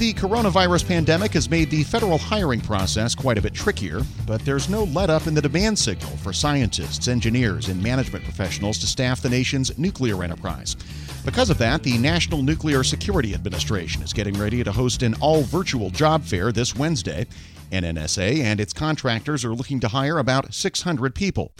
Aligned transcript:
The 0.00 0.14
coronavirus 0.14 0.88
pandemic 0.88 1.32
has 1.32 1.50
made 1.50 1.68
the 1.68 1.82
federal 1.82 2.16
hiring 2.16 2.62
process 2.62 3.14
quite 3.14 3.36
a 3.36 3.42
bit 3.42 3.52
trickier, 3.52 4.00
but 4.26 4.42
there's 4.46 4.70
no 4.70 4.84
let 4.84 5.10
up 5.10 5.26
in 5.26 5.34
the 5.34 5.42
demand 5.42 5.78
signal 5.78 6.16
for 6.16 6.32
scientists, 6.32 7.06
engineers, 7.06 7.68
and 7.68 7.82
management 7.82 8.24
professionals 8.24 8.78
to 8.78 8.86
staff 8.86 9.20
the 9.20 9.28
nation's 9.28 9.76
nuclear 9.76 10.24
enterprise. 10.24 10.74
Because 11.22 11.50
of 11.50 11.58
that, 11.58 11.82
the 11.82 11.98
National 11.98 12.42
Nuclear 12.42 12.82
Security 12.82 13.34
Administration 13.34 14.00
is 14.00 14.14
getting 14.14 14.38
ready 14.38 14.64
to 14.64 14.72
host 14.72 15.02
an 15.02 15.16
all 15.20 15.42
virtual 15.42 15.90
job 15.90 16.24
fair 16.24 16.50
this 16.50 16.74
Wednesday. 16.74 17.26
NNSA 17.70 18.38
and 18.38 18.58
its 18.58 18.72
contractors 18.72 19.44
are 19.44 19.54
looking 19.54 19.80
to 19.80 19.88
hire 19.88 20.18
about 20.18 20.54
600 20.54 21.14
people. 21.14 21.52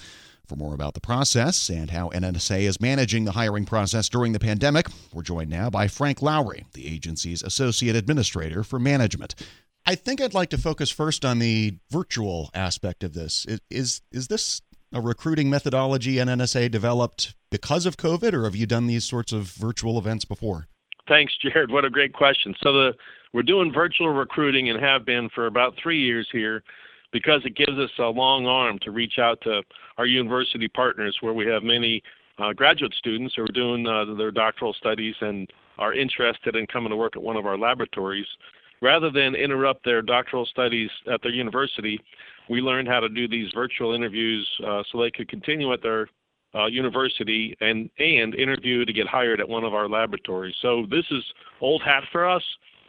For 0.50 0.56
more 0.56 0.74
about 0.74 0.94
the 0.94 1.00
process 1.00 1.68
and 1.68 1.92
how 1.92 2.08
NNSA 2.08 2.62
is 2.62 2.80
managing 2.80 3.24
the 3.24 3.30
hiring 3.30 3.64
process 3.64 4.08
during 4.08 4.32
the 4.32 4.40
pandemic, 4.40 4.88
we're 5.12 5.22
joined 5.22 5.48
now 5.48 5.70
by 5.70 5.86
Frank 5.86 6.22
Lowry, 6.22 6.66
the 6.72 6.92
agency's 6.92 7.40
Associate 7.44 7.94
Administrator 7.94 8.64
for 8.64 8.80
Management. 8.80 9.36
I 9.86 9.94
think 9.94 10.20
I'd 10.20 10.34
like 10.34 10.50
to 10.50 10.58
focus 10.58 10.90
first 10.90 11.24
on 11.24 11.38
the 11.38 11.76
virtual 11.88 12.50
aspect 12.52 13.04
of 13.04 13.14
this. 13.14 13.46
Is, 13.46 13.60
is, 13.70 14.02
is 14.10 14.26
this 14.26 14.60
a 14.92 15.00
recruiting 15.00 15.50
methodology 15.50 16.16
NNSA 16.16 16.68
developed 16.68 17.36
because 17.52 17.86
of 17.86 17.96
COVID, 17.96 18.32
or 18.32 18.42
have 18.42 18.56
you 18.56 18.66
done 18.66 18.88
these 18.88 19.04
sorts 19.04 19.30
of 19.30 19.44
virtual 19.52 19.98
events 19.98 20.24
before? 20.24 20.66
Thanks, 21.06 21.32
Jared. 21.40 21.70
What 21.70 21.84
a 21.84 21.90
great 21.90 22.12
question. 22.12 22.56
So 22.60 22.72
the 22.72 22.92
we're 23.32 23.44
doing 23.44 23.72
virtual 23.72 24.08
recruiting 24.08 24.68
and 24.68 24.80
have 24.80 25.04
been 25.04 25.28
for 25.32 25.46
about 25.46 25.76
three 25.80 26.00
years 26.00 26.28
here 26.32 26.64
because 27.12 27.42
it 27.44 27.56
gives 27.56 27.78
us 27.78 27.90
a 27.98 28.04
long 28.04 28.46
arm 28.46 28.78
to 28.82 28.90
reach 28.90 29.18
out 29.18 29.40
to 29.42 29.62
our 29.98 30.06
university 30.06 30.68
partners 30.68 31.16
where 31.20 31.34
we 31.34 31.46
have 31.46 31.62
many 31.62 32.02
uh, 32.38 32.52
graduate 32.52 32.94
students 32.94 33.34
who 33.34 33.42
are 33.42 33.48
doing 33.48 33.86
uh, 33.86 34.14
their 34.16 34.30
doctoral 34.30 34.72
studies 34.74 35.14
and 35.20 35.50
are 35.78 35.94
interested 35.94 36.56
in 36.56 36.66
coming 36.66 36.90
to 36.90 36.96
work 36.96 37.16
at 37.16 37.22
one 37.22 37.36
of 37.36 37.46
our 37.46 37.58
laboratories. 37.58 38.26
Rather 38.82 39.10
than 39.10 39.34
interrupt 39.34 39.84
their 39.84 40.00
doctoral 40.00 40.46
studies 40.46 40.90
at 41.12 41.20
their 41.22 41.32
university, 41.32 42.00
we 42.48 42.60
learned 42.60 42.88
how 42.88 43.00
to 43.00 43.08
do 43.08 43.28
these 43.28 43.50
virtual 43.54 43.94
interviews 43.94 44.48
uh, 44.66 44.82
so 44.90 45.00
they 45.00 45.10
could 45.10 45.28
continue 45.28 45.72
at 45.72 45.82
their 45.82 46.08
uh, 46.54 46.66
university 46.66 47.56
and 47.60 47.88
and 47.98 48.34
interview 48.34 48.84
to 48.84 48.92
get 48.92 49.06
hired 49.06 49.40
at 49.40 49.48
one 49.48 49.64
of 49.64 49.72
our 49.72 49.88
laboratories. 49.88 50.54
So 50.60 50.86
this 50.90 51.04
is 51.10 51.22
old 51.60 51.82
hat 51.82 52.02
for 52.10 52.28
us. 52.28 52.42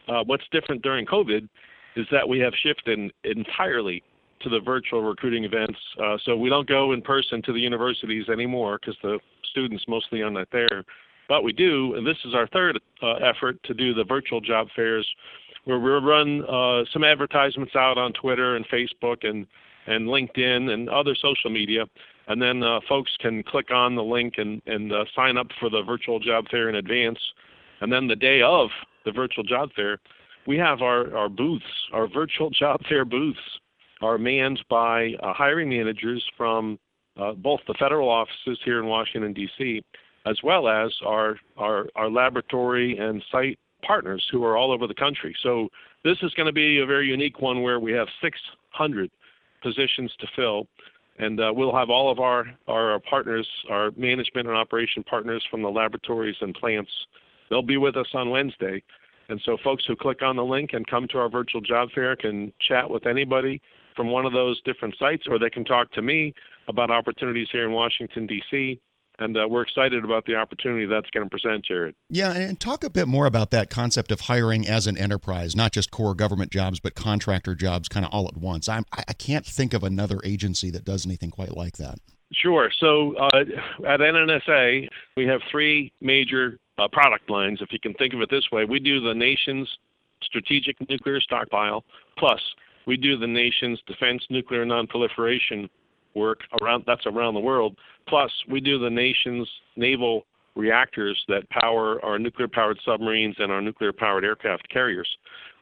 Uh, 0.07 0.23
what's 0.25 0.43
different 0.51 0.81
during 0.81 1.05
COVID 1.05 1.47
is 1.95 2.07
that 2.11 2.27
we 2.27 2.39
have 2.39 2.53
shifted 2.63 3.11
entirely 3.23 4.01
to 4.43 4.49
the 4.49 4.59
virtual 4.59 5.01
recruiting 5.01 5.43
events. 5.43 5.77
Uh, 6.01 6.17
so 6.23 6.35
we 6.35 6.49
don't 6.49 6.67
go 6.67 6.91
in 6.91 7.01
person 7.01 7.41
to 7.43 7.53
the 7.53 7.59
universities 7.59 8.29
anymore 8.29 8.79
because 8.79 8.97
the 9.01 9.19
students 9.49 9.83
mostly 9.87 10.21
are 10.21 10.29
not 10.29 10.47
there. 10.51 10.83
But 11.27 11.43
we 11.43 11.53
do, 11.53 11.95
and 11.95 12.05
this 12.05 12.17
is 12.25 12.33
our 12.33 12.47
third 12.47 12.79
uh, 13.01 13.13
effort 13.13 13.61
to 13.63 13.73
do 13.73 13.93
the 13.93 14.03
virtual 14.03 14.41
job 14.41 14.67
fairs, 14.75 15.07
where 15.65 15.79
we 15.79 15.89
run 15.91 16.43
uh, 16.45 16.83
some 16.91 17.03
advertisements 17.03 17.75
out 17.75 17.97
on 17.97 18.13
Twitter 18.13 18.55
and 18.55 18.67
Facebook 18.67 19.27
and 19.27 19.47
and 19.87 20.07
LinkedIn 20.07 20.69
and 20.69 20.89
other 20.89 21.15
social 21.15 21.49
media, 21.49 21.85
and 22.27 22.39
then 22.39 22.61
uh, 22.61 22.79
folks 22.87 23.09
can 23.19 23.41
click 23.41 23.71
on 23.71 23.95
the 23.95 24.03
link 24.03 24.35
and 24.37 24.61
and 24.65 24.91
uh, 24.91 25.05
sign 25.15 25.37
up 25.37 25.47
for 25.59 25.69
the 25.69 25.81
virtual 25.83 26.19
job 26.19 26.45
fair 26.51 26.69
in 26.69 26.75
advance. 26.75 27.19
And 27.81 27.91
then 27.91 28.07
the 28.07 28.15
day 28.15 28.41
of 28.41 28.69
the 29.05 29.11
virtual 29.11 29.43
job 29.43 29.69
fair, 29.75 29.99
we 30.47 30.57
have 30.57 30.81
our, 30.81 31.15
our 31.15 31.29
booths, 31.29 31.65
our 31.93 32.07
virtual 32.07 32.49
job 32.59 32.81
fair 32.87 33.05
booths 33.05 33.39
are 34.01 34.17
manned 34.17 34.59
by 34.69 35.13
uh, 35.21 35.33
hiring 35.33 35.69
managers 35.69 36.23
from 36.37 36.79
uh, 37.19 37.33
both 37.33 37.59
the 37.67 37.75
federal 37.79 38.09
offices 38.09 38.59
here 38.63 38.79
in 38.79 38.85
Washington, 38.85 39.33
D.C., 39.33 39.83
as 40.25 40.37
well 40.43 40.67
as 40.67 40.91
our, 41.05 41.37
our, 41.57 41.87
our 41.95 42.09
laboratory 42.09 42.97
and 42.97 43.23
site 43.31 43.57
partners 43.83 44.23
who 44.31 44.43
are 44.43 44.55
all 44.55 44.71
over 44.71 44.87
the 44.87 44.93
country. 44.93 45.35
So 45.41 45.67
this 46.03 46.17
is 46.21 46.31
going 46.33 46.45
to 46.45 46.53
be 46.53 46.79
a 46.79 46.85
very 46.85 47.07
unique 47.07 47.41
one 47.41 47.61
where 47.61 47.79
we 47.79 47.91
have 47.93 48.07
600 48.21 49.09
positions 49.63 50.11
to 50.19 50.27
fill. 50.35 50.67
And 51.17 51.39
uh, 51.39 51.51
we'll 51.53 51.75
have 51.75 51.89
all 51.89 52.11
of 52.11 52.19
our, 52.19 52.45
our 52.67 52.99
partners, 52.99 53.47
our 53.69 53.91
management 53.97 54.47
and 54.47 54.55
operation 54.55 55.03
partners 55.03 55.43
from 55.51 55.61
the 55.61 55.69
laboratories 55.69 56.37
and 56.41 56.53
plants. 56.53 56.91
They'll 57.49 57.61
be 57.61 57.77
with 57.77 57.97
us 57.97 58.07
on 58.13 58.29
Wednesday. 58.29 58.81
And 59.29 59.41
so 59.45 59.57
folks 59.63 59.83
who 59.87 59.95
click 59.95 60.21
on 60.21 60.35
the 60.35 60.43
link 60.43 60.71
and 60.73 60.85
come 60.87 61.07
to 61.09 61.17
our 61.17 61.29
virtual 61.29 61.61
job 61.61 61.89
fair 61.93 62.15
can 62.15 62.51
chat 62.67 62.89
with 62.89 63.05
anybody 63.05 63.61
from 63.95 64.09
one 64.11 64.25
of 64.25 64.33
those 64.33 64.61
different 64.63 64.95
sites, 64.97 65.23
or 65.29 65.39
they 65.39 65.49
can 65.49 65.65
talk 65.65 65.91
to 65.93 66.01
me 66.01 66.33
about 66.67 66.91
opportunities 66.91 67.47
here 67.51 67.65
in 67.65 67.71
Washington, 67.71 68.27
D.C. 68.27 68.79
And 69.19 69.37
uh, 69.37 69.47
we're 69.47 69.61
excited 69.61 70.03
about 70.03 70.25
the 70.25 70.35
opportunity 70.35 70.85
that's 70.85 71.09
going 71.11 71.25
to 71.25 71.29
present, 71.29 71.65
Jared. 71.65 71.93
Yeah, 72.09 72.33
and 72.33 72.59
talk 72.59 72.83
a 72.83 72.89
bit 72.89 73.07
more 73.07 73.27
about 73.27 73.51
that 73.51 73.69
concept 73.69 74.11
of 74.11 74.21
hiring 74.21 74.67
as 74.67 74.87
an 74.87 74.97
enterprise, 74.97 75.55
not 75.55 75.71
just 75.71 75.91
core 75.91 76.15
government 76.15 76.51
jobs, 76.51 76.79
but 76.79 76.95
contractor 76.95 77.53
jobs 77.53 77.87
kind 77.87 78.05
of 78.05 78.11
all 78.11 78.27
at 78.27 78.37
once. 78.37 78.67
I'm, 78.67 78.85
I 78.91 79.13
can't 79.13 79.45
think 79.45 79.73
of 79.73 79.83
another 79.83 80.19
agency 80.23 80.71
that 80.71 80.85
does 80.85 81.05
anything 81.05 81.29
quite 81.29 81.55
like 81.55 81.77
that. 81.77 81.99
Sure. 82.33 82.71
So 82.79 83.15
uh, 83.17 83.41
at 83.85 83.99
NNSA, 83.99 84.87
we 85.17 85.25
have 85.27 85.41
three 85.51 85.91
major 86.01 86.57
uh, 86.77 86.87
product 86.91 87.29
lines, 87.29 87.59
if 87.61 87.71
you 87.71 87.79
can 87.79 87.93
think 87.95 88.13
of 88.13 88.21
it 88.21 88.29
this 88.29 88.45
way. 88.51 88.65
We 88.65 88.79
do 88.79 89.01
the 89.01 89.13
nation's 89.13 89.69
strategic 90.23 90.77
nuclear 90.89 91.19
stockpile, 91.19 91.83
plus 92.17 92.39
we 92.87 92.97
do 92.97 93.17
the 93.17 93.27
nation's 93.27 93.79
defense 93.87 94.23
nuclear 94.29 94.65
nonproliferation 94.65 95.69
work 96.15 96.41
around 96.61 96.83
that's 96.85 97.05
around 97.05 97.33
the 97.33 97.39
world. 97.39 97.77
Plus, 98.07 98.31
we 98.49 98.59
do 98.59 98.79
the 98.79 98.89
nation's 98.89 99.47
naval 99.75 100.25
reactors 100.55 101.23
that 101.27 101.49
power 101.49 102.03
our 102.03 102.19
nuclear 102.19 102.47
powered 102.47 102.79
submarines 102.85 103.35
and 103.39 103.51
our 103.51 103.61
nuclear 103.61 103.93
powered 103.93 104.25
aircraft 104.25 104.67
carriers. 104.69 105.07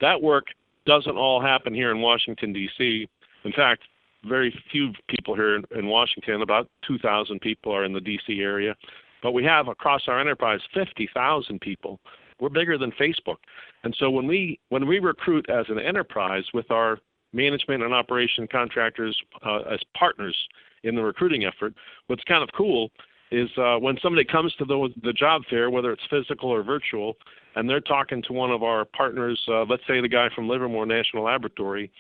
That 0.02 0.22
work 0.22 0.46
doesn't 0.86 1.18
all 1.18 1.42
happen 1.42 1.74
here 1.74 1.92
in 1.92 2.02
Washington, 2.02 2.52
D.C. 2.54 3.08
In 3.44 3.52
fact, 3.54 3.84
very 4.28 4.54
few 4.72 4.92
people 5.08 5.36
here 5.36 5.62
in 5.76 5.88
Washington, 5.88 6.42
about 6.42 6.68
2,000 6.88 7.40
people 7.40 7.72
are 7.72 7.86
in 7.86 7.94
the 7.94 8.02
D.C. 8.02 8.42
area. 8.42 8.76
But 9.22 9.34
we 9.34 9.44
have 9.44 9.68
across 9.68 10.04
our 10.08 10.20
enterprise 10.20 10.60
50,000 10.74 11.62
people. 11.62 12.00
We're 12.40 12.50
bigger 12.50 12.78
than 12.78 12.92
Facebook. 12.94 13.38
And 13.84 13.96
so 14.00 14.10
when 14.10 14.28
we 14.28 14.60
when 14.70 14.88
we 14.88 15.00
recruit 15.00 15.50
as 15.50 15.66
an 15.70 15.80
enterprise 15.80 16.44
with 16.54 16.72
our 16.72 17.00
management 17.34 17.84
and 17.84 17.94
operation 17.94 18.48
contractors 18.52 19.18
uh, 19.46 19.60
as 19.72 19.80
partners 19.98 20.36
in 20.84 20.96
the 20.96 21.04
recruiting 21.04 21.46
effort. 21.46 21.74
What's 22.08 22.24
kind 22.24 22.44
of 22.44 22.50
cool 22.56 22.90
is 23.32 23.50
uh, 23.58 23.76
when 23.78 23.98
somebody 24.02 24.26
comes 24.26 24.54
to 24.56 24.66
the, 24.66 24.90
the 25.04 25.14
job 25.14 25.44
fair, 25.50 25.70
whether 25.70 25.92
it's 25.92 26.02
physical 26.10 26.50
or 26.50 26.64
virtual, 26.64 27.16
and 27.56 27.70
they're 27.70 27.82
talking 27.82 28.24
to 28.24 28.34
one 28.34 28.52
of 28.52 28.64
our 28.64 28.86
partners, 28.86 29.40
uh, 29.48 29.64
let's 29.64 29.84
say 29.88 30.02
the 30.02 30.08
guy 30.08 30.30
from 30.34 30.48
Livermore 30.48 30.86
National 30.86 31.24
Laboratory, 31.24 31.92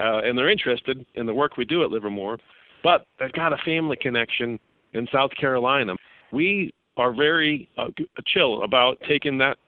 uh, 0.00 0.20
and 0.24 0.38
they're 0.38 0.50
interested 0.50 1.04
in 1.14 1.26
the 1.26 1.34
work 1.34 1.56
we 1.56 1.64
do 1.64 1.82
at 1.82 1.90
Livermore, 1.90 2.38
but 2.82 3.04
they've 3.18 3.32
got 3.32 3.52
a 3.52 3.58
family 3.58 3.96
connection 4.00 4.58
in 4.94 5.06
South 5.12 5.30
Carolina. 5.38 5.94
We 6.32 6.72
are 6.96 7.12
very 7.12 7.68
uh, 7.76 7.88
chill 8.26 8.62
about 8.62 8.98
taking 9.06 9.38
that 9.38 9.58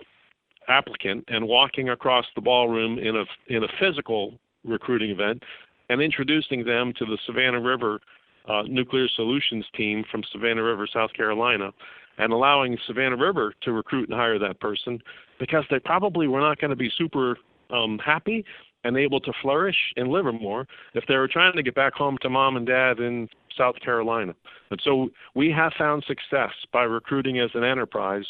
applicant 0.69 1.25
and 1.29 1.47
walking 1.47 1.91
across 1.91 2.25
the 2.35 2.41
ballroom 2.41 2.99
in 2.99 3.17
a 3.17 3.25
in 3.49 3.65
a 3.65 3.69
physical 3.81 4.39
recruiting 4.65 5.11
event 5.11 5.43
and 5.89 6.01
introducing 6.01 6.65
them 6.65 6.93
to 6.99 7.05
the 7.05 7.19
Savannah 7.27 7.61
River 7.61 8.01
uh, 8.49 8.63
Nuclear 8.67 9.09
Solutions 9.17 9.67
team 9.77 10.05
from 10.11 10.23
Savannah 10.33 10.63
River, 10.63 10.87
South 10.93 11.13
Carolina, 11.13 11.73
and 12.19 12.33
allowing 12.33 12.77
Savannah 12.87 13.17
River 13.17 13.55
to 13.63 13.73
recruit 13.73 14.09
and 14.09 14.19
hire 14.19 14.39
that 14.39 14.61
person 14.61 14.99
because 15.39 15.65
they 15.71 15.79
probably 15.79 16.29
were 16.29 16.41
not 16.41 16.61
going 16.61 16.71
to 16.71 16.77
be 16.77 16.91
super 16.97 17.39
um, 17.71 17.99
happy 18.05 18.45
and 18.85 18.97
able 18.97 19.21
to 19.21 19.33
flourish 19.43 19.77
in 19.97 20.11
Livermore 20.11 20.67
if 20.95 21.05
they 21.07 21.17
were 21.17 21.29
trying 21.29 21.55
to 21.55 21.63
get 21.63 21.75
back 21.75 21.93
home 21.95 22.17
to 22.23 22.31
mom 22.31 22.57
and 22.57 22.67
dad 22.67 22.99
in 22.99 23.29
South 23.57 23.79
Carolina. 23.85 24.35
And 24.71 24.81
so 24.83 25.11
we 25.35 25.51
have 25.51 25.73
found 25.77 26.05
success 26.07 26.51
by 26.73 26.85
recruiting 26.85 27.39
as 27.41 27.51
an 27.55 27.65
enterprise 27.65 28.25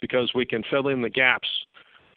because 0.00 0.32
we 0.34 0.44
can 0.44 0.64
fill 0.70 0.88
in 0.88 1.02
the 1.02 1.10
gaps 1.10 1.48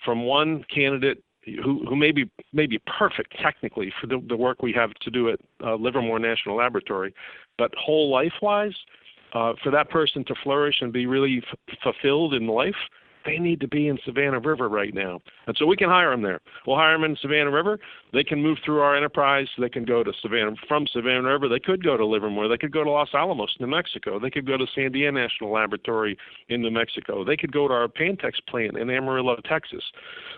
from 0.04 0.24
one 0.24 0.64
candidate 0.74 1.24
who, 1.46 1.86
who 1.88 1.96
may 1.96 2.12
be 2.12 2.30
may 2.54 2.66
be 2.66 2.80
perfect 2.98 3.36
technically 3.42 3.94
for 4.00 4.08
the, 4.08 4.22
the 4.28 4.36
work 4.36 4.62
we 4.62 4.74
have 4.74 4.94
to 4.96 5.12
do 5.12 5.30
at 5.30 5.40
uh, 5.64 5.76
Livermore 5.76 6.20
National 6.20 6.56
Laboratory, 6.58 7.14
but 7.58 7.72
whole 7.78 8.10
life 8.10 8.34
wise, 8.42 8.76
uh, 9.34 9.54
for 9.64 9.72
that 9.72 9.90
person 9.90 10.24
to 10.26 10.36
flourish 10.44 10.78
and 10.82 10.92
be 10.92 11.06
really 11.06 11.44
f- 11.52 11.78
fulfilled 11.84 12.34
in 12.34 12.48
life, 12.48 12.76
they 13.26 13.38
need 13.38 13.60
to 13.62 13.68
be 13.68 13.88
in 13.88 13.98
Savannah 14.06 14.40
River 14.40 14.70
right 14.70 14.94
now. 14.94 15.20
And 15.48 15.56
so 15.58 15.66
we 15.66 15.76
can 15.76 15.90
hire 15.90 16.12
them 16.12 16.22
there. 16.22 16.40
We'll 16.66 16.78
hire 16.78 16.94
them 16.94 17.04
in 17.04 17.18
Savannah 17.22 17.52
River. 17.52 17.80
They 18.14 18.24
can 18.24 18.42
move 18.42 18.58
through 18.64 18.80
our 18.80 18.96
enterprise. 18.96 19.48
They 19.58 19.70
can 19.70 19.86
go 19.86 20.04
to 20.04 20.12
Savannah 20.22 20.56
from 20.68 20.88
Savannah 20.88 21.24
River. 21.24 21.50
They 21.50 21.60
could 21.60 21.84
go 21.84 21.98
to 21.98 22.06
Livermore. 22.06 22.48
They 22.48 22.58
could 22.58 22.72
go 22.72 22.84
to 22.84 22.90
Los 22.90 23.10
Alamos, 23.14 23.56
New 23.60 23.68
Mexico. 23.68 24.20
They 24.20 24.30
could 24.30 24.46
go 24.46 24.58
to 24.58 24.66
Sandia 24.78 25.14
National 25.14 25.52
Laboratory 25.52 26.18
in 26.50 26.62
New 26.62 26.72
Mexico. 26.72 27.24
They 27.24 27.38
could 27.38 27.52
go 27.52 27.68
to 27.68 27.74
our 27.74 27.88
Pantex 27.88 28.34
plant 28.48 28.78
in 28.78 28.90
Amarillo, 28.90 29.38
Texas. 29.48 29.84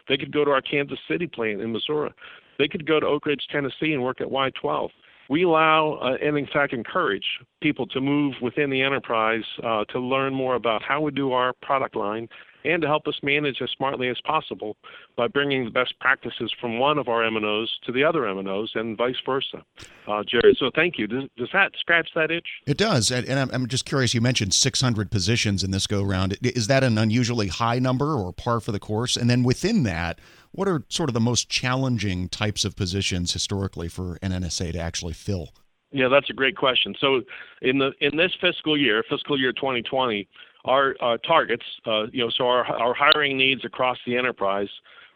They 0.08 0.18
could 0.18 0.34
go 0.34 0.46
to 0.46 0.52
our 0.52 0.62
Kansas 0.62 1.00
City 1.10 1.28
plant 1.28 1.62
in 1.62 1.72
Missouri. 1.72 2.12
They 2.58 2.68
could 2.68 2.88
go 2.88 3.00
to 3.00 3.06
Oak 3.06 3.26
Ridge, 3.26 3.48
Tennessee 3.52 3.94
and 3.94 4.04
work 4.04 4.22
at 4.22 4.28
Y12 4.28 4.90
we 5.30 5.44
allow 5.44 6.00
uh, 6.02 6.16
and 6.26 6.38
in 6.38 6.48
fact 6.48 6.74
encourage 6.74 7.26
people 7.62 7.86
to 7.88 8.02
move 8.02 8.34
within 8.42 8.70
the 8.70 8.82
enterprise 8.82 9.44
uh, 9.64 9.84
to 9.86 10.00
learn 10.00 10.34
more 10.34 10.56
about 10.56 10.82
how 10.82 11.02
we 11.02 11.12
do 11.12 11.34
our 11.34 11.54
product 11.62 11.96
line 11.96 12.28
and 12.68 12.82
to 12.82 12.88
help 12.88 13.08
us 13.08 13.16
manage 13.24 13.62
as 13.62 13.70
smartly 13.72 14.10
as 14.10 14.20
possible 14.22 14.76
by 15.16 15.28
bringing 15.28 15.66
the 15.66 15.72
best 15.72 15.98
practices 16.00 16.54
from 16.60 16.80
one 16.80 16.98
of 16.98 17.08
our 17.08 17.24
M&Os 17.24 17.80
to 17.86 17.92
the 17.92 18.04
other 18.04 18.28
M&Os 18.28 18.72
and 18.76 18.98
vice 18.98 19.16
versa. 19.26 19.64
Uh, 20.08 20.24
Jared, 20.24 20.58
so 20.58 20.70
thank 20.76 20.98
you. 20.98 21.08
Does, 21.08 21.24
does, 21.38 21.50
that 21.54 21.72
scratch 21.80 22.10
that 22.16 22.30
itch? 22.30 22.48
It 22.66 22.78
does. 22.78 23.10
And, 23.10 23.26
and 23.28 23.52
I'm 23.52 23.68
just 23.68 23.86
curious, 23.86 24.14
you 24.14 24.22
mentioned 24.22 24.54
600 24.54 25.10
positions 25.10 25.64
in 25.64 25.72
this 25.72 25.88
go 25.88 26.04
round. 26.04 26.38
Is 26.42 26.68
that 26.68 26.84
an 26.84 26.98
unusually 26.98 27.48
high 27.48 27.80
number 27.80 28.14
or 28.14 28.34
par 28.34 28.60
for 28.60 28.72
the 28.72 28.80
course? 28.80 29.16
And 29.16 29.30
then 29.30 29.44
within 29.44 29.84
that, 29.84 30.20
what 30.52 30.68
are 30.68 30.84
sort 30.90 31.10
of 31.10 31.14
the 31.14 31.20
most 31.20 31.50
challenging 31.50 32.30
types 32.30 32.66
of 32.66 32.76
positions 32.76 33.32
historically 33.32 33.88
for 33.88 34.18
NNSA 34.22 34.74
to 34.74 34.80
actually 34.80 35.14
fill? 35.14 35.50
Yeah, 35.92 36.10
that's 36.10 36.30
a 36.30 36.34
great 36.34 36.58
question. 36.58 36.96
So 37.00 37.22
in 37.62 37.78
the 37.78 37.92
in 38.02 38.18
this 38.18 38.32
fiscal 38.42 38.78
year, 38.78 39.04
fiscal 39.10 39.40
year 39.40 39.54
2020, 39.54 40.28
our 40.68 40.96
uh, 41.02 41.18
targets, 41.18 41.66
uh, 41.86 42.08
you 42.12 42.24
know, 42.24 42.30
so 42.30 42.46
our 42.46 42.94
hiring 42.94 43.38
needs 43.38 43.66
across 43.66 43.98
the 44.06 44.16
enterprise 44.18 44.70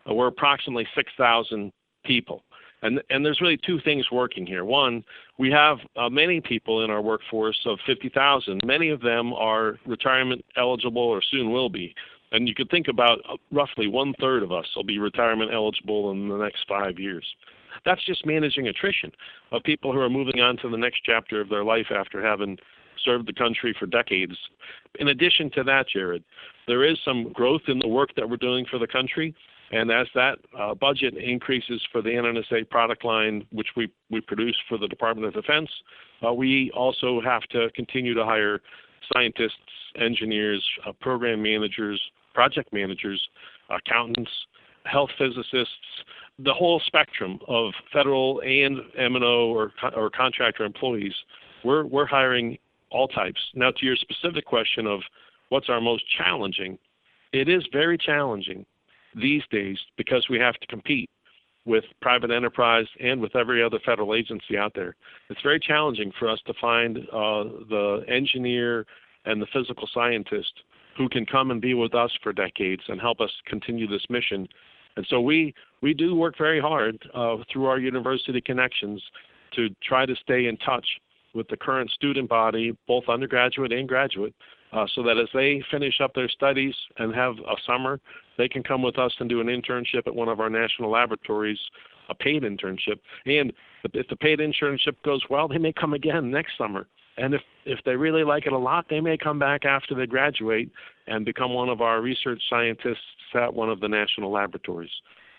uh, 0.09 0.13
were 0.13 0.27
approximately 0.27 0.87
6,000 0.95 1.71
people. 2.05 2.43
And 2.83 2.99
there's 3.23 3.41
really 3.41 3.59
two 3.63 3.79
things 3.81 4.09
working 4.11 4.43
here. 4.43 4.65
One, 4.65 5.03
we 5.37 5.51
have 5.51 5.77
many 6.09 6.41
people 6.41 6.83
in 6.83 6.89
our 6.89 6.99
workforce 6.99 7.59
of 7.67 7.77
50,000. 7.85 8.59
Many 8.65 8.89
of 8.89 9.01
them 9.01 9.33
are 9.33 9.77
retirement 9.85 10.43
eligible 10.57 11.03
or 11.03 11.21
soon 11.21 11.51
will 11.51 11.69
be. 11.69 11.93
And 12.31 12.47
you 12.47 12.55
could 12.55 12.71
think 12.71 12.87
about 12.87 13.19
roughly 13.51 13.87
one 13.87 14.15
third 14.19 14.41
of 14.41 14.51
us 14.51 14.65
will 14.75 14.83
be 14.83 14.97
retirement 14.97 15.51
eligible 15.53 16.09
in 16.09 16.27
the 16.27 16.37
next 16.37 16.65
five 16.67 16.97
years. 16.97 17.23
That's 17.85 18.03
just 18.05 18.25
managing 18.25 18.67
attrition 18.67 19.11
of 19.51 19.61
people 19.63 19.93
who 19.93 19.99
are 19.99 20.09
moving 20.09 20.41
on 20.41 20.57
to 20.57 20.69
the 20.69 20.77
next 20.77 21.01
chapter 21.05 21.39
of 21.39 21.49
their 21.49 21.63
life 21.63 21.87
after 21.91 22.19
having 22.21 22.57
served 23.03 23.27
the 23.27 23.33
country 23.33 23.75
for 23.77 23.85
decades. 23.85 24.35
In 24.99 25.09
addition 25.09 25.49
to 25.51 25.63
that, 25.63 25.87
Jared, 25.89 26.23
there 26.67 26.83
is 26.83 26.97
some 27.03 27.31
growth 27.33 27.61
in 27.67 27.79
the 27.79 27.87
work 27.87 28.09
that 28.15 28.29
we're 28.29 28.37
doing 28.37 28.65
for 28.69 28.79
the 28.79 28.87
country. 28.87 29.35
And 29.71 29.89
as 29.89 30.07
that 30.15 30.37
uh, 30.57 30.73
budget 30.75 31.15
increases 31.15 31.81
for 31.91 32.01
the 32.01 32.09
NNSA 32.09 32.69
product 32.69 33.05
line, 33.05 33.45
which 33.51 33.69
we, 33.77 33.89
we 34.09 34.19
produce 34.19 34.57
for 34.67 34.77
the 34.77 34.87
Department 34.87 35.27
of 35.27 35.33
Defense, 35.33 35.69
uh, 36.25 36.33
we 36.33 36.71
also 36.75 37.21
have 37.21 37.43
to 37.51 37.69
continue 37.73 38.13
to 38.13 38.25
hire 38.25 38.59
scientists, 39.13 39.55
engineers, 39.99 40.63
uh, 40.85 40.91
program 40.99 41.41
managers, 41.41 42.01
project 42.33 42.71
managers, 42.73 43.21
accountants, 43.69 44.31
health 44.85 45.09
physicists, 45.17 45.69
the 46.39 46.53
whole 46.53 46.81
spectrum 46.85 47.39
of 47.47 47.73
federal 47.93 48.41
and 48.41 48.77
M&O 48.97 49.51
or, 49.51 49.71
or 49.95 50.09
contractor 50.09 50.65
employees. 50.65 51.13
We're, 51.63 51.85
we're 51.85 52.07
hiring 52.07 52.57
all 52.91 53.07
types. 53.07 53.39
Now, 53.55 53.71
to 53.71 53.85
your 53.85 53.95
specific 53.95 54.45
question 54.45 54.87
of 54.87 55.01
what's 55.49 55.69
our 55.69 55.81
most 55.81 56.03
challenging, 56.17 56.77
it 57.33 57.47
is 57.47 57.63
very 57.71 57.97
challenging 57.97 58.65
these 59.15 59.43
days 59.51 59.77
because 59.97 60.27
we 60.29 60.39
have 60.39 60.55
to 60.55 60.67
compete 60.67 61.09
with 61.65 61.83
private 62.01 62.31
enterprise 62.31 62.87
and 62.99 63.21
with 63.21 63.35
every 63.35 63.63
other 63.63 63.79
federal 63.85 64.15
agency 64.15 64.57
out 64.57 64.73
there. 64.73 64.95
It's 65.29 65.41
very 65.41 65.59
challenging 65.59 66.11
for 66.17 66.27
us 66.27 66.39
to 66.47 66.53
find 66.59 66.97
uh, 66.97 67.43
the 67.69 68.03
engineer 68.07 68.85
and 69.25 69.41
the 69.41 69.47
physical 69.53 69.87
scientist 69.93 70.51
who 70.97 71.07
can 71.07 71.25
come 71.25 71.51
and 71.51 71.61
be 71.61 71.73
with 71.73 71.93
us 71.93 72.11
for 72.23 72.33
decades 72.33 72.81
and 72.87 72.99
help 72.99 73.21
us 73.21 73.29
continue 73.45 73.87
this 73.87 74.05
mission. 74.09 74.47
And 74.97 75.05
so 75.09 75.21
we 75.21 75.53
we 75.81 75.93
do 75.93 76.15
work 76.15 76.37
very 76.37 76.59
hard 76.59 76.97
uh, 77.13 77.37
through 77.51 77.65
our 77.65 77.79
university 77.79 78.41
connections 78.41 79.01
to 79.55 79.69
try 79.83 80.05
to 80.05 80.15
stay 80.15 80.47
in 80.47 80.57
touch 80.57 80.85
with 81.33 81.47
the 81.49 81.57
current 81.57 81.89
student 81.91 82.29
body, 82.29 82.75
both 82.87 83.05
undergraduate 83.07 83.71
and 83.71 83.87
graduate, 83.87 84.33
uh, 84.73 84.85
so 84.93 85.03
that 85.03 85.17
as 85.17 85.27
they 85.33 85.63
finish 85.69 85.99
up 86.01 86.13
their 86.13 86.29
studies 86.29 86.75
and 86.97 87.13
have 87.13 87.35
a 87.39 87.55
summer, 87.65 87.99
they 88.37 88.47
can 88.47 88.63
come 88.63 88.81
with 88.81 88.97
us 88.97 89.13
and 89.19 89.29
do 89.29 89.41
an 89.41 89.47
internship 89.47 90.07
at 90.07 90.15
one 90.15 90.29
of 90.29 90.39
our 90.39 90.49
national 90.49 90.89
laboratories, 90.89 91.59
a 92.09 92.15
paid 92.15 92.43
internship. 92.43 92.99
And 93.25 93.53
if 93.93 94.07
the 94.07 94.15
paid 94.15 94.39
internship 94.39 94.95
goes 95.03 95.21
well, 95.29 95.47
they 95.47 95.57
may 95.57 95.73
come 95.73 95.93
again 95.93 96.31
next 96.31 96.57
summer 96.57 96.87
and 97.17 97.33
if, 97.33 97.41
if 97.65 97.79
they 97.85 97.95
really 97.95 98.23
like 98.23 98.45
it 98.45 98.53
a 98.53 98.57
lot, 98.57 98.85
they 98.89 99.01
may 99.01 99.17
come 99.17 99.39
back 99.39 99.65
after 99.65 99.93
they 99.93 100.07
graduate 100.07 100.71
and 101.07 101.25
become 101.25 101.53
one 101.53 101.69
of 101.69 101.81
our 101.81 102.01
research 102.01 102.41
scientists 102.49 102.99
at 103.35 103.53
one 103.53 103.69
of 103.69 103.79
the 103.79 103.87
national 103.87 104.31
laboratories. 104.31 104.91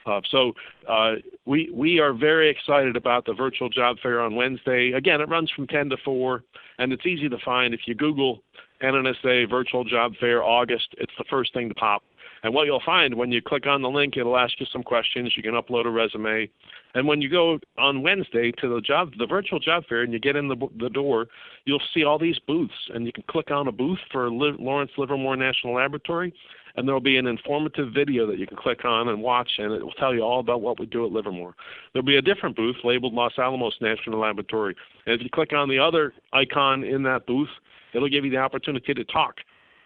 Uh, 0.06 0.20
so 0.30 0.52
uh, 0.88 1.14
we 1.46 1.70
we 1.72 1.98
are 2.00 2.12
very 2.12 2.50
excited 2.50 2.96
about 2.96 3.24
the 3.24 3.34
virtual 3.34 3.68
job 3.68 3.96
fair 4.02 4.20
on 4.20 4.34
Wednesday. 4.34 4.92
Again, 4.92 5.20
it 5.20 5.28
runs 5.28 5.50
from 5.50 5.66
10 5.66 5.90
to 5.90 5.96
4, 6.04 6.42
and 6.78 6.92
it's 6.92 7.06
easy 7.06 7.28
to 7.28 7.38
find 7.44 7.72
if 7.72 7.80
you 7.86 7.94
Google 7.94 8.42
NNSA 8.82 9.48
Virtual 9.48 9.84
Job 9.84 10.12
Fair 10.18 10.42
August. 10.42 10.88
It's 10.98 11.12
the 11.18 11.24
first 11.30 11.54
thing 11.54 11.68
to 11.68 11.74
pop. 11.74 12.02
And 12.44 12.52
what 12.52 12.66
you'll 12.66 12.82
find 12.84 13.14
when 13.14 13.30
you 13.30 13.40
click 13.40 13.66
on 13.66 13.82
the 13.82 13.88
link, 13.88 14.16
it'll 14.16 14.36
ask 14.36 14.58
you 14.58 14.66
some 14.72 14.82
questions. 14.82 15.34
You 15.36 15.44
can 15.44 15.54
upload 15.54 15.86
a 15.86 15.90
resume. 15.90 16.50
And 16.94 17.06
when 17.06 17.22
you 17.22 17.28
go 17.28 17.58
on 17.78 18.02
Wednesday 18.02 18.50
to 18.58 18.68
the 18.68 18.80
job, 18.80 19.12
the 19.16 19.26
virtual 19.26 19.60
job 19.60 19.84
fair, 19.88 20.02
and 20.02 20.12
you 20.12 20.18
get 20.18 20.34
in 20.34 20.48
the, 20.48 20.56
the 20.78 20.90
door, 20.90 21.28
you'll 21.64 21.82
see 21.94 22.04
all 22.04 22.18
these 22.18 22.38
booths, 22.40 22.74
and 22.92 23.06
you 23.06 23.12
can 23.12 23.24
click 23.30 23.50
on 23.50 23.68
a 23.68 23.72
booth 23.72 24.00
for 24.10 24.28
Lawrence 24.30 24.90
Livermore 24.98 25.36
National 25.36 25.74
Laboratory, 25.74 26.34
and 26.76 26.86
there'll 26.86 27.00
be 27.00 27.16
an 27.16 27.26
informative 27.26 27.92
video 27.92 28.26
that 28.26 28.38
you 28.38 28.46
can 28.46 28.56
click 28.56 28.84
on 28.84 29.08
and 29.08 29.22
watch, 29.22 29.50
and 29.58 29.72
it 29.72 29.82
will 29.82 29.92
tell 29.92 30.14
you 30.14 30.22
all 30.22 30.40
about 30.40 30.60
what 30.60 30.78
we 30.78 30.86
do 30.86 31.04
at 31.04 31.12
Livermore. 31.12 31.54
There'll 31.92 32.06
be 32.06 32.16
a 32.16 32.22
different 32.22 32.56
booth 32.56 32.76
labeled 32.84 33.14
Los 33.14 33.32
Alamos 33.38 33.74
National 33.80 34.20
Laboratory, 34.20 34.74
and 35.06 35.14
if 35.14 35.22
you 35.22 35.30
click 35.30 35.52
on 35.52 35.68
the 35.68 35.78
other 35.78 36.12
icon 36.32 36.84
in 36.84 37.02
that 37.04 37.26
booth, 37.26 37.50
it'll 37.94 38.08
give 38.08 38.24
you 38.24 38.30
the 38.30 38.38
opportunity 38.38 38.94
to 38.94 39.04
talk 39.04 39.36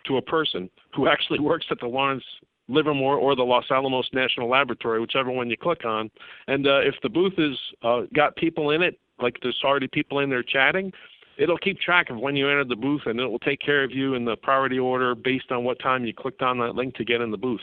to 0.07 0.17
a 0.17 0.23
person 0.23 0.71
who 0.95 1.09
actually 1.09 1.41
works 1.41 1.67
at 1.71 1.81
the 1.81 1.87
Lawrence 1.87 2.25
Livermore 2.69 3.17
or 3.17 3.37
the 3.37 3.43
Los 3.43 3.65
Alamos 3.71 4.09
National 4.13 4.49
Laboratory, 4.49 5.01
whichever 5.01 5.31
one 5.31 5.49
you 5.51 5.57
click 5.57 5.85
on. 5.85 6.11
And 6.49 6.67
uh, 6.67 6.81
if 6.81 6.95
the 7.03 7.09
booth 7.09 7.35
has 7.37 7.57
uh, 7.83 8.03
got 8.15 8.35
people 8.37 8.71
in 8.71 8.83
it, 8.83 8.99
like 9.21 9.37
there's 9.43 9.61
already 9.65 9.89
people 9.89 10.19
in 10.19 10.29
there 10.29 10.43
chatting, 10.43 10.93
it'll 11.39 11.59
keep 11.59 11.79
track 11.79 12.11
of 12.11 12.19
when 12.19 12.37
you 12.37 12.49
entered 12.49 12.69
the 12.69 12.77
booth 12.77 13.03
and 13.07 13.21
it 13.21 13.27
will 13.27 13.39
take 13.39 13.61
care 13.61 13.85
of 13.85 13.91
you 13.91 14.15
in 14.15 14.25
the 14.25 14.37
priority 14.37 14.79
order 14.79 15.15
based 15.15 15.51
on 15.51 15.65
what 15.65 15.79
time 15.81 16.05
you 16.05 16.15
clicked 16.15 16.43
on 16.43 16.59
that 16.59 16.75
link 16.75 16.95
to 16.97 17.05
get 17.05 17.21
in 17.21 17.31
the 17.31 17.37
booth. 17.37 17.61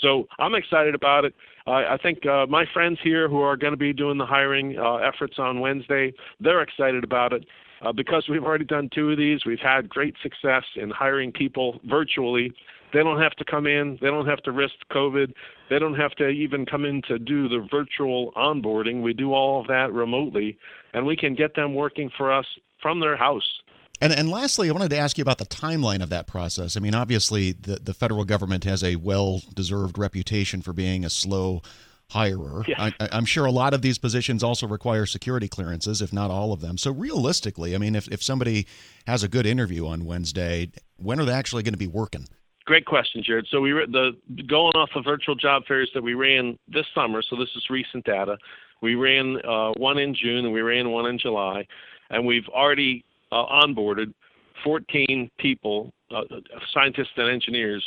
So 0.00 0.26
I'm 0.38 0.54
excited 0.54 0.94
about 0.94 1.24
it. 1.24 1.34
Uh, 1.66 1.70
I 1.70 1.98
think 2.02 2.26
uh, 2.26 2.46
my 2.46 2.64
friends 2.72 2.98
here 3.02 3.28
who 3.28 3.40
are 3.40 3.56
going 3.56 3.72
to 3.72 3.78
be 3.78 3.92
doing 3.92 4.18
the 4.18 4.26
hiring 4.26 4.78
uh, 4.78 4.96
efforts 4.96 5.38
on 5.38 5.60
Wednesday, 5.60 6.12
they're 6.40 6.62
excited 6.62 7.02
about 7.02 7.32
it. 7.32 7.44
Uh, 7.82 7.92
because 7.92 8.24
we've 8.28 8.44
already 8.44 8.64
done 8.64 8.88
two 8.94 9.10
of 9.10 9.18
these, 9.18 9.44
we've 9.44 9.58
had 9.58 9.88
great 9.88 10.14
success 10.22 10.64
in 10.76 10.88
hiring 10.90 11.30
people 11.30 11.78
virtually. 11.84 12.50
They 12.92 13.02
don't 13.02 13.20
have 13.20 13.32
to 13.32 13.44
come 13.44 13.66
in. 13.66 13.98
They 14.00 14.08
don't 14.08 14.26
have 14.26 14.42
to 14.44 14.52
risk 14.52 14.74
COVID. 14.90 15.32
They 15.70 15.78
don't 15.78 15.94
have 15.94 16.12
to 16.12 16.28
even 16.28 16.66
come 16.66 16.84
in 16.84 17.02
to 17.08 17.18
do 17.18 17.48
the 17.48 17.66
virtual 17.70 18.32
onboarding. 18.36 19.02
We 19.02 19.12
do 19.12 19.32
all 19.32 19.60
of 19.60 19.66
that 19.68 19.92
remotely, 19.92 20.58
and 20.94 21.06
we 21.06 21.16
can 21.16 21.34
get 21.34 21.54
them 21.54 21.74
working 21.74 22.10
for 22.16 22.32
us 22.32 22.46
from 22.80 23.00
their 23.00 23.16
house. 23.16 23.60
And, 24.00 24.12
and 24.12 24.28
lastly, 24.28 24.68
I 24.68 24.72
wanted 24.72 24.90
to 24.90 24.98
ask 24.98 25.16
you 25.16 25.22
about 25.22 25.38
the 25.38 25.46
timeline 25.46 26.02
of 26.02 26.10
that 26.10 26.26
process. 26.26 26.76
I 26.76 26.80
mean, 26.80 26.94
obviously, 26.94 27.52
the, 27.52 27.76
the 27.76 27.94
federal 27.94 28.24
government 28.24 28.64
has 28.64 28.84
a 28.84 28.96
well 28.96 29.42
deserved 29.54 29.98
reputation 29.98 30.60
for 30.60 30.72
being 30.72 31.04
a 31.04 31.10
slow 31.10 31.62
hirer. 32.12 32.66
Yeah. 32.68 32.90
I, 33.00 33.08
am 33.10 33.24
sure 33.24 33.46
a 33.46 33.50
lot 33.50 33.74
of 33.74 33.82
these 33.82 33.98
positions 33.98 34.44
also 34.44 34.66
require 34.66 35.06
security 35.06 35.48
clearances, 35.48 36.02
if 36.02 36.12
not 36.12 36.30
all 36.30 36.52
of 36.52 36.60
them. 36.60 36.78
So 36.78 36.92
realistically, 36.92 37.74
I 37.74 37.78
mean, 37.78 37.96
if, 37.96 38.06
if 38.08 38.22
somebody 38.22 38.66
has 39.06 39.22
a 39.22 39.28
good 39.28 39.46
interview 39.46 39.86
on 39.86 40.04
Wednesday, 40.04 40.70
when 40.96 41.18
are 41.18 41.24
they 41.24 41.32
actually 41.32 41.62
going 41.62 41.74
to 41.74 41.78
be 41.78 41.88
working? 41.88 42.28
Great 42.66 42.84
question, 42.84 43.22
Jared. 43.24 43.46
So 43.50 43.60
we 43.60 43.72
the 43.72 44.12
going 44.48 44.72
off 44.74 44.90
the 44.94 45.00
virtual 45.00 45.34
job 45.34 45.64
fairs 45.66 45.90
that 45.94 46.02
we 46.02 46.14
ran 46.14 46.58
this 46.68 46.86
summer. 46.94 47.22
So 47.22 47.36
this 47.36 47.48
is 47.56 47.64
recent 47.70 48.04
data. 48.04 48.36
We 48.82 48.94
ran 48.94 49.38
uh, 49.46 49.72
one 49.76 49.98
in 49.98 50.14
June 50.14 50.44
and 50.44 50.52
we 50.52 50.60
ran 50.60 50.90
one 50.90 51.06
in 51.06 51.18
July, 51.18 51.66
and 52.10 52.26
we've 52.26 52.48
already 52.48 53.04
uh, 53.32 53.46
onboarded 53.46 54.12
14 54.64 55.30
people, 55.38 55.92
uh, 56.14 56.22
scientists 56.74 57.12
and 57.16 57.30
engineers, 57.30 57.84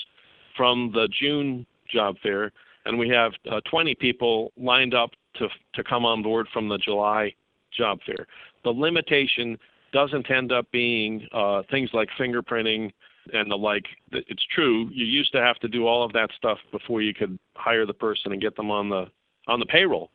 from 0.55 0.91
the 0.93 1.07
June 1.19 1.65
job 1.91 2.15
fair 2.23 2.51
and 2.85 2.97
we 2.97 3.09
have 3.09 3.33
uh, 3.51 3.61
20 3.69 3.95
people 3.95 4.51
lined 4.57 4.93
up 4.93 5.11
to 5.35 5.47
to 5.75 5.83
come 5.83 6.05
on 6.05 6.23
board 6.23 6.47
from 6.51 6.67
the 6.67 6.77
July 6.77 7.33
job 7.75 7.99
fair. 8.05 8.25
The 8.63 8.71
limitation 8.71 9.57
doesn't 9.93 10.29
end 10.29 10.51
up 10.51 10.69
being 10.71 11.27
uh, 11.31 11.63
things 11.69 11.91
like 11.93 12.09
fingerprinting 12.19 12.91
and 13.33 13.49
the 13.51 13.55
like. 13.55 13.85
It's 14.11 14.45
true. 14.53 14.89
You 14.91 15.05
used 15.05 15.31
to 15.33 15.41
have 15.41 15.57
to 15.59 15.67
do 15.67 15.87
all 15.87 16.03
of 16.03 16.13
that 16.13 16.29
stuff 16.35 16.57
before 16.71 17.01
you 17.01 17.13
could 17.13 17.37
hire 17.55 17.85
the 17.85 17.93
person 17.93 18.31
and 18.31 18.41
get 18.41 18.55
them 18.55 18.71
on 18.71 18.89
the 18.89 19.05
on 19.47 19.59
the 19.59 19.65
payroll. 19.65 20.11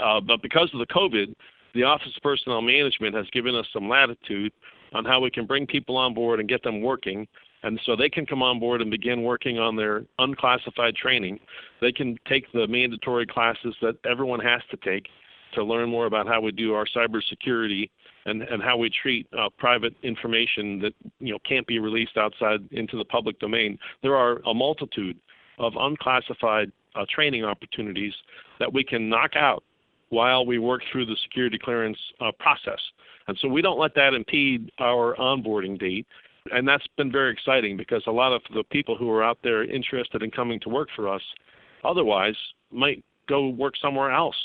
Uh, 0.00 0.20
but 0.20 0.42
because 0.42 0.70
of 0.72 0.78
the 0.78 0.86
COVID, 0.86 1.34
the 1.74 1.82
Office 1.82 2.12
of 2.16 2.22
Personnel 2.22 2.62
Management 2.62 3.14
has 3.14 3.26
given 3.32 3.54
us 3.54 3.66
some 3.72 3.88
latitude 3.88 4.52
on 4.92 5.04
how 5.04 5.20
we 5.20 5.30
can 5.30 5.46
bring 5.46 5.66
people 5.66 5.96
on 5.96 6.14
board 6.14 6.40
and 6.40 6.48
get 6.48 6.62
them 6.62 6.80
working 6.80 7.26
and 7.64 7.80
so 7.84 7.96
they 7.96 8.10
can 8.10 8.26
come 8.26 8.42
on 8.42 8.60
board 8.60 8.82
and 8.82 8.90
begin 8.90 9.22
working 9.22 9.58
on 9.58 9.74
their 9.74 10.04
unclassified 10.18 10.94
training. 10.94 11.40
They 11.80 11.92
can 11.92 12.18
take 12.28 12.52
the 12.52 12.68
mandatory 12.68 13.26
classes 13.26 13.74
that 13.80 13.96
everyone 14.08 14.40
has 14.40 14.60
to 14.70 14.76
take 14.76 15.06
to 15.54 15.64
learn 15.64 15.88
more 15.88 16.04
about 16.04 16.26
how 16.26 16.42
we 16.42 16.52
do 16.52 16.74
our 16.74 16.84
cybersecurity 16.94 17.88
and, 18.26 18.42
and 18.42 18.62
how 18.62 18.76
we 18.76 18.90
treat 18.90 19.26
uh, 19.38 19.48
private 19.58 19.94
information 20.02 20.80
that 20.80 20.94
you 21.20 21.32
know 21.32 21.38
can't 21.46 21.66
be 21.66 21.78
released 21.78 22.16
outside 22.16 22.60
into 22.70 22.96
the 22.96 23.04
public 23.04 23.38
domain. 23.38 23.78
There 24.02 24.16
are 24.16 24.40
a 24.46 24.54
multitude 24.54 25.18
of 25.58 25.74
unclassified 25.76 26.72
uh, 26.94 27.04
training 27.12 27.44
opportunities 27.44 28.14
that 28.58 28.72
we 28.72 28.84
can 28.84 29.08
knock 29.08 29.36
out 29.36 29.62
while 30.10 30.46
we 30.46 30.58
work 30.58 30.82
through 30.90 31.06
the 31.06 31.16
security 31.22 31.58
clearance 31.58 31.98
uh, 32.20 32.30
process. 32.38 32.80
And 33.26 33.38
so 33.40 33.48
we 33.48 33.62
don't 33.62 33.78
let 33.78 33.94
that 33.94 34.14
impede 34.14 34.70
our 34.78 35.16
onboarding 35.16 35.78
date. 35.78 36.06
And 36.52 36.68
that's 36.68 36.86
been 36.96 37.10
very 37.10 37.32
exciting 37.32 37.76
because 37.76 38.02
a 38.06 38.12
lot 38.12 38.32
of 38.32 38.42
the 38.54 38.62
people 38.64 38.96
who 38.96 39.10
are 39.10 39.24
out 39.24 39.38
there 39.42 39.64
interested 39.64 40.22
in 40.22 40.30
coming 40.30 40.60
to 40.60 40.68
work 40.68 40.88
for 40.94 41.08
us 41.08 41.22
otherwise 41.84 42.36
might 42.70 43.02
go 43.28 43.48
work 43.48 43.74
somewhere 43.80 44.12
else. 44.12 44.36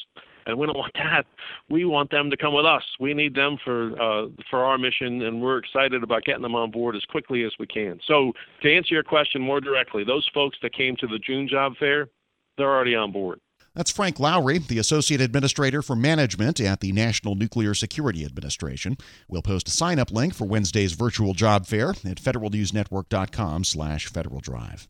And 0.45 0.57
we 0.57 0.65
don't 0.65 0.77
want 0.77 0.93
that. 0.95 1.25
We 1.69 1.85
want 1.85 2.11
them 2.11 2.29
to 2.29 2.37
come 2.37 2.53
with 2.53 2.65
us. 2.65 2.83
We 2.99 3.13
need 3.13 3.35
them 3.35 3.57
for 3.63 3.91
uh, 4.01 4.27
for 4.49 4.63
our 4.63 4.77
mission, 4.77 5.21
and 5.21 5.41
we're 5.41 5.57
excited 5.57 6.03
about 6.03 6.23
getting 6.23 6.41
them 6.41 6.55
on 6.55 6.71
board 6.71 6.95
as 6.95 7.03
quickly 7.05 7.43
as 7.43 7.51
we 7.59 7.67
can. 7.67 7.99
So, 8.05 8.33
to 8.61 8.75
answer 8.75 8.93
your 8.93 9.03
question 9.03 9.41
more 9.41 9.61
directly, 9.61 10.03
those 10.03 10.27
folks 10.33 10.57
that 10.61 10.73
came 10.73 10.95
to 10.97 11.07
the 11.07 11.19
June 11.19 11.47
job 11.47 11.73
fair, 11.79 12.09
they're 12.57 12.69
already 12.69 12.95
on 12.95 13.11
board. 13.11 13.39
That's 13.75 13.91
Frank 13.91 14.19
Lowry, 14.19 14.57
the 14.57 14.79
Associate 14.79 15.21
Administrator 15.21 15.81
for 15.81 15.95
Management 15.95 16.59
at 16.59 16.81
the 16.81 16.91
National 16.91 17.35
Nuclear 17.35 17.73
Security 17.73 18.25
Administration. 18.25 18.97
We'll 19.27 19.43
post 19.43 19.67
a 19.67 19.71
sign-up 19.71 20.11
link 20.11 20.33
for 20.33 20.45
Wednesday's 20.45 20.93
virtual 20.93 21.33
job 21.33 21.65
fair 21.65 21.91
at 21.91 21.95
federalnewsnetwork.com 22.17 23.63
slash 23.63 24.07
Federal 24.07 24.41
Drive. 24.41 24.89